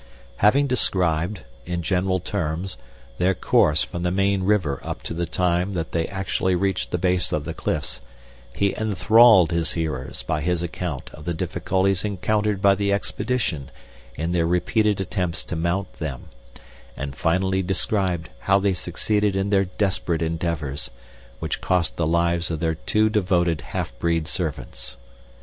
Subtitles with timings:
[0.37, 2.75] Having described, in general terms,
[3.19, 6.97] their course from the main river up to the time that they actually reached the
[6.97, 8.01] base of the cliffs,
[8.51, 13.69] he enthralled his hearers by his account of the difficulties encountered by the expedition
[14.15, 16.29] in their repeated attempts to mount them,
[16.97, 20.89] and finally described how they succeeded in their desperate endeavors,
[21.37, 24.97] which cost the lives of their two devoted half breed servants."